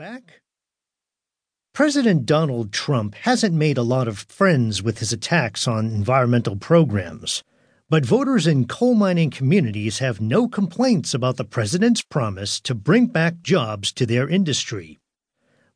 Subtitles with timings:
[0.00, 0.40] back.
[1.74, 7.44] President Donald Trump hasn't made a lot of friends with his attacks on environmental programs,
[7.90, 13.08] but voters in coal mining communities have no complaints about the president's promise to bring
[13.08, 14.98] back jobs to their industry.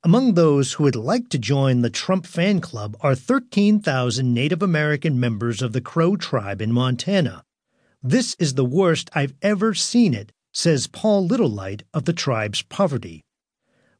[0.02, 5.20] Among those who would like to join the Trump fan club are 13,000 Native American
[5.20, 7.44] members of the Crow tribe in Montana.
[8.02, 13.23] This is the worst I've ever seen it, says Paul Littlelight of the tribe's poverty.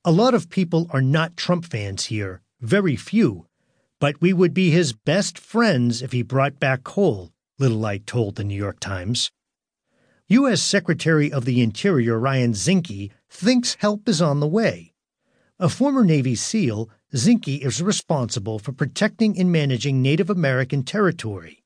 [0.06, 3.46] A lot of people are not Trump fans here, very few,
[3.98, 8.36] but we would be his best friends if he brought back coal, Little Light told
[8.36, 9.32] the New York Times.
[10.28, 10.62] U.S.
[10.62, 14.92] Secretary of the Interior Ryan Zinke thinks help is on the way.
[15.58, 21.64] A former Navy SEAL, Zinke is responsible for protecting and managing Native American territory.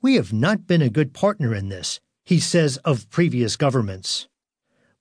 [0.00, 4.26] We have not been a good partner in this, he says of previous governments.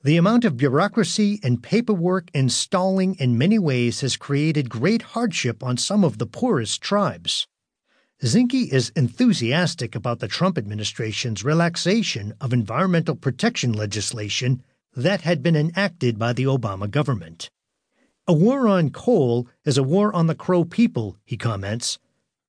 [0.04, 5.64] The amount of bureaucracy and paperwork and stalling in many ways has created great hardship
[5.64, 7.48] on some of the poorest tribes.
[8.24, 14.64] Zinke is enthusiastic about the Trump administration's relaxation of environmental protection legislation
[14.96, 17.50] that had been enacted by the Obama government.
[18.28, 21.98] A war on coal is a war on the Crow people, he comments.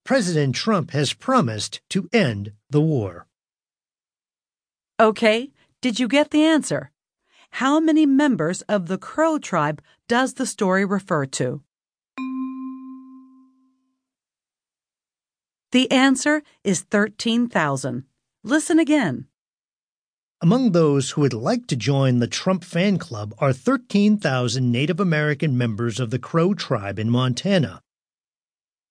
[0.04, 3.26] President Trump has promised to end the war.
[5.00, 6.90] Okay, did you get the answer?
[7.50, 11.62] How many members of the Crow tribe does the story refer to?
[15.72, 18.04] The answer is 13,000.
[18.42, 19.26] Listen again.
[20.40, 25.58] Among those who would like to join the Trump fan club are 13,000 Native American
[25.58, 27.82] members of the Crow tribe in Montana.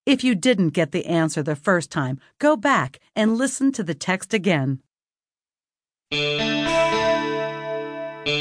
[0.05, 3.95] If you didn't get the answer the first time, go back and listen to the
[3.95, 4.81] text again.
[8.28, 8.36] We'll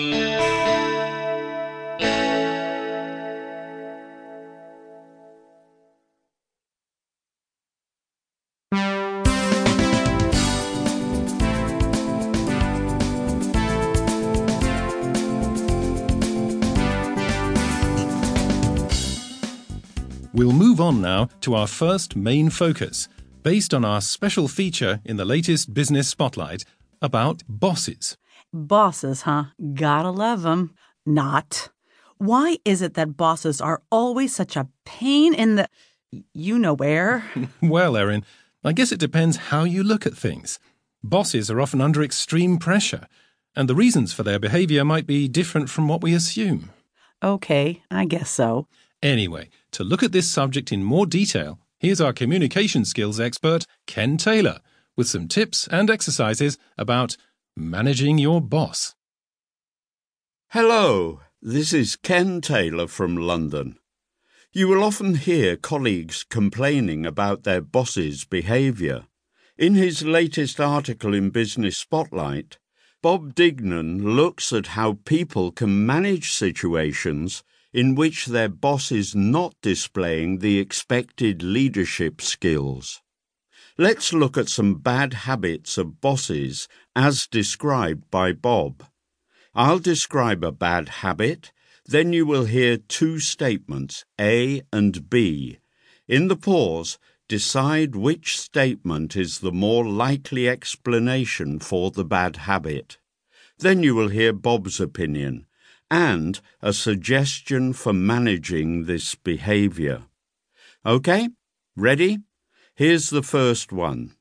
[20.53, 23.09] move on now to our first main focus,
[23.45, 26.65] based on our special feature in the latest Business Spotlight
[27.01, 28.17] about bosses.
[28.57, 29.45] Bosses, huh?
[29.75, 30.75] Gotta love 'em.
[31.05, 31.69] Not.
[32.19, 35.69] Why is it that bosses are always such a pain in the.
[36.33, 37.25] You know where?
[37.61, 38.25] Well, Erin,
[38.65, 40.59] I guess it depends how you look at things.
[41.03, 43.07] Bosses are often under extreme pressure,
[43.55, 46.71] and the reasons for their behavior might be different from what we assume.
[47.23, 48.67] okay, I guess so.
[49.03, 54.17] Anyway, to look at this subject in more detail, here's our communication skills expert, Ken
[54.17, 54.61] Taylor,
[54.97, 57.17] with some tips and exercises about
[57.57, 58.95] managing your boss.
[60.51, 63.79] Hello, this is Ken Taylor from London.
[64.53, 69.07] You will often hear colleagues complaining about their boss's behaviour.
[69.57, 72.59] In his latest article in Business Spotlight,
[73.03, 77.43] Bob Dignen looks at how people can manage situations
[77.73, 83.03] in which their boss is not displaying the expected leadership skills.
[83.79, 88.85] Let's look at some bad habits of bosses as described by Bob.
[89.55, 91.53] I'll describe a bad habit,
[91.85, 95.59] then you will hear two statements, A and B.
[96.09, 96.99] In the pause,
[97.29, 102.97] decide which statement is the more likely explanation for the bad habit.
[103.59, 105.47] Then you will hear Bob's opinion
[105.91, 110.05] and a suggestion for managing this behavior.
[110.85, 111.29] Okay,
[111.77, 112.21] ready?
[112.77, 114.13] Here's the first one.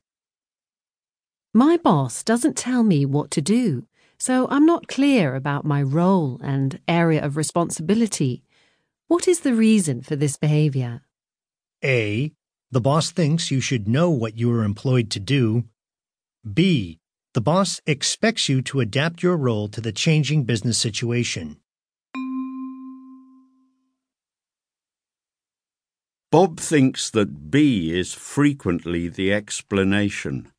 [1.52, 3.86] My boss doesn't tell me what to do,
[4.18, 8.42] so I'm not clear about my role and area of responsibility.
[9.08, 11.02] What is the reason for this behavior?
[11.84, 12.32] A.
[12.70, 15.64] The boss thinks you should know what you are employed to do.
[16.50, 16.98] B.
[17.34, 21.58] The boss expects you to adapt your role to the changing business situation.
[26.36, 30.52] Bob thinks that B is frequently the explanation.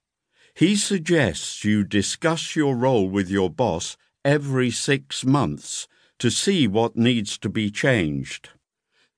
[0.56, 3.96] He suggests you discuss your role with your boss
[4.26, 5.88] every six months
[6.18, 8.50] to see what needs to be changed.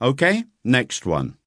[0.02, 1.38] Okay, next one.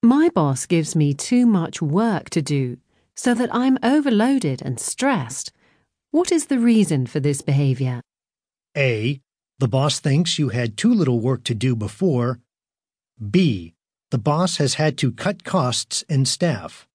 [0.00, 2.76] My boss gives me too much work to do,
[3.16, 5.50] so that I'm overloaded and stressed.
[6.12, 8.00] What is the reason for this behavior?
[8.76, 9.20] A.
[9.58, 12.38] The boss thinks you had too little work to do before.
[13.18, 13.74] B.
[14.10, 16.86] The boss has had to cut costs and staff.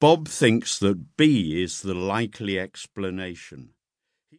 [0.00, 3.74] Bob thinks that B is the likely explanation.